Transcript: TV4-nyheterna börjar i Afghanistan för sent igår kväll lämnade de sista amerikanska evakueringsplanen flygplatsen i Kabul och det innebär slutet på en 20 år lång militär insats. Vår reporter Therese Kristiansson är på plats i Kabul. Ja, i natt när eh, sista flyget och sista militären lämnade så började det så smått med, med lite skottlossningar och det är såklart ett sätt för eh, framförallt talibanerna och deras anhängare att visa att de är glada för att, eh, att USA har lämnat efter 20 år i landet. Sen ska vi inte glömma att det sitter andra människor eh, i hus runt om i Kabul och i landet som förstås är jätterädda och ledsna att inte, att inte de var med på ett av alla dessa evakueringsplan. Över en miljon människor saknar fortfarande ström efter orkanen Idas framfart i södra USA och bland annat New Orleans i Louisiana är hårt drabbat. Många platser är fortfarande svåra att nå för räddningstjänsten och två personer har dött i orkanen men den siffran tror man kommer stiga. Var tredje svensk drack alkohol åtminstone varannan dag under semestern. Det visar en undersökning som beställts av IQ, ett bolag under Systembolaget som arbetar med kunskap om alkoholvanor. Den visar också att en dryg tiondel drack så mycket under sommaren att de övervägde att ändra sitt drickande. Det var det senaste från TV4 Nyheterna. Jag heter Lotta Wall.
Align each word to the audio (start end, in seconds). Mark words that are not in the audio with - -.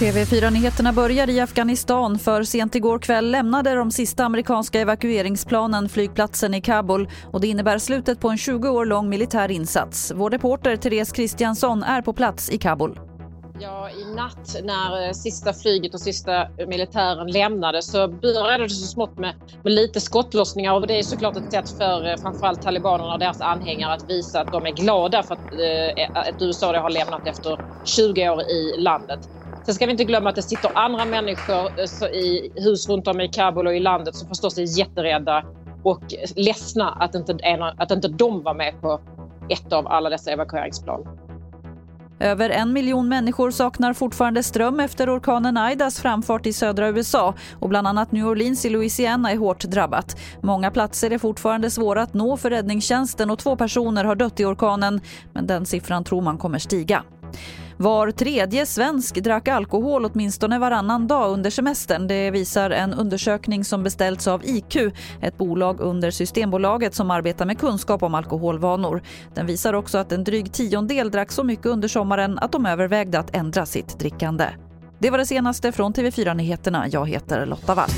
TV4-nyheterna 0.00 0.92
börjar 0.92 1.30
i 1.30 1.40
Afghanistan 1.40 2.18
för 2.18 2.42
sent 2.42 2.74
igår 2.74 2.98
kväll 2.98 3.30
lämnade 3.30 3.74
de 3.74 3.90
sista 3.90 4.24
amerikanska 4.24 4.80
evakueringsplanen 4.80 5.88
flygplatsen 5.88 6.54
i 6.54 6.60
Kabul 6.60 7.08
och 7.32 7.40
det 7.40 7.46
innebär 7.46 7.78
slutet 7.78 8.20
på 8.20 8.28
en 8.28 8.38
20 8.38 8.68
år 8.68 8.86
lång 8.86 9.08
militär 9.08 9.50
insats. 9.50 10.12
Vår 10.14 10.30
reporter 10.30 10.76
Therese 10.76 11.12
Kristiansson 11.12 11.82
är 11.82 12.02
på 12.02 12.12
plats 12.12 12.50
i 12.50 12.58
Kabul. 12.58 12.98
Ja, 13.60 13.90
i 13.90 14.14
natt 14.14 14.56
när 14.62 15.06
eh, 15.06 15.12
sista 15.12 15.52
flyget 15.52 15.94
och 15.94 16.00
sista 16.00 16.48
militären 16.66 17.26
lämnade 17.26 17.82
så 17.82 18.08
började 18.08 18.64
det 18.64 18.70
så 18.70 18.86
smått 18.86 19.18
med, 19.18 19.34
med 19.64 19.72
lite 19.72 20.00
skottlossningar 20.00 20.72
och 20.74 20.86
det 20.86 20.98
är 20.98 21.02
såklart 21.02 21.36
ett 21.36 21.50
sätt 21.50 21.70
för 21.70 22.06
eh, 22.10 22.16
framförallt 22.16 22.62
talibanerna 22.62 23.12
och 23.12 23.18
deras 23.18 23.40
anhängare 23.40 23.92
att 23.92 24.04
visa 24.10 24.40
att 24.40 24.52
de 24.52 24.66
är 24.66 24.70
glada 24.70 25.22
för 25.22 25.34
att, 25.34 25.40
eh, 25.40 26.20
att 26.20 26.42
USA 26.42 26.80
har 26.80 26.90
lämnat 26.90 27.26
efter 27.26 27.58
20 27.84 28.28
år 28.30 28.42
i 28.42 28.74
landet. 28.78 29.20
Sen 29.64 29.74
ska 29.74 29.86
vi 29.86 29.92
inte 29.92 30.04
glömma 30.04 30.30
att 30.30 30.36
det 30.36 30.42
sitter 30.42 30.70
andra 30.74 31.04
människor 31.04 31.70
eh, 31.80 32.06
i 32.20 32.52
hus 32.56 32.88
runt 32.88 33.08
om 33.08 33.20
i 33.20 33.28
Kabul 33.28 33.66
och 33.66 33.74
i 33.76 33.80
landet 33.80 34.16
som 34.16 34.28
förstås 34.28 34.58
är 34.58 34.78
jätterädda 34.78 35.44
och 35.84 36.04
ledsna 36.36 36.90
att 36.90 37.14
inte, 37.14 37.38
att 37.78 37.90
inte 37.90 38.08
de 38.08 38.42
var 38.42 38.54
med 38.54 38.80
på 38.80 39.00
ett 39.48 39.72
av 39.72 39.86
alla 39.86 40.10
dessa 40.10 40.30
evakueringsplan. 40.30 41.23
Över 42.20 42.50
en 42.50 42.72
miljon 42.72 43.08
människor 43.08 43.50
saknar 43.50 43.92
fortfarande 43.92 44.42
ström 44.42 44.80
efter 44.80 45.16
orkanen 45.16 45.70
Idas 45.72 46.00
framfart 46.00 46.46
i 46.46 46.52
södra 46.52 46.88
USA 46.88 47.34
och 47.60 47.68
bland 47.68 47.86
annat 47.86 48.12
New 48.12 48.26
Orleans 48.26 48.64
i 48.64 48.70
Louisiana 48.70 49.30
är 49.30 49.36
hårt 49.36 49.64
drabbat. 49.64 50.16
Många 50.42 50.70
platser 50.70 51.10
är 51.10 51.18
fortfarande 51.18 51.70
svåra 51.70 52.02
att 52.02 52.14
nå 52.14 52.36
för 52.36 52.50
räddningstjänsten 52.50 53.30
och 53.30 53.38
två 53.38 53.56
personer 53.56 54.04
har 54.04 54.14
dött 54.14 54.40
i 54.40 54.44
orkanen 54.44 55.00
men 55.32 55.46
den 55.46 55.66
siffran 55.66 56.04
tror 56.04 56.22
man 56.22 56.38
kommer 56.38 56.58
stiga. 56.58 57.02
Var 57.76 58.10
tredje 58.10 58.66
svensk 58.66 59.14
drack 59.24 59.48
alkohol 59.48 60.04
åtminstone 60.04 60.58
varannan 60.58 61.06
dag 61.06 61.32
under 61.32 61.50
semestern. 61.50 62.06
Det 62.06 62.30
visar 62.30 62.70
en 62.70 62.94
undersökning 62.94 63.64
som 63.64 63.82
beställts 63.82 64.28
av 64.28 64.44
IQ, 64.44 64.76
ett 65.20 65.38
bolag 65.38 65.80
under 65.80 66.10
Systembolaget 66.10 66.94
som 66.94 67.10
arbetar 67.10 67.46
med 67.46 67.58
kunskap 67.58 68.02
om 68.02 68.14
alkoholvanor. 68.14 69.02
Den 69.34 69.46
visar 69.46 69.72
också 69.72 69.98
att 69.98 70.12
en 70.12 70.24
dryg 70.24 70.52
tiondel 70.52 71.10
drack 71.10 71.32
så 71.32 71.44
mycket 71.44 71.66
under 71.66 71.88
sommaren 71.88 72.38
att 72.38 72.52
de 72.52 72.66
övervägde 72.66 73.18
att 73.18 73.36
ändra 73.36 73.66
sitt 73.66 73.98
drickande. 73.98 74.46
Det 74.98 75.10
var 75.10 75.18
det 75.18 75.26
senaste 75.26 75.72
från 75.72 75.92
TV4 75.92 76.34
Nyheterna. 76.34 76.88
Jag 76.88 77.08
heter 77.08 77.46
Lotta 77.46 77.74
Wall. 77.74 77.90